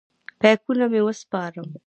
بیکونه 0.41 0.85
مې 0.91 1.01
وسپارم. 1.05 1.69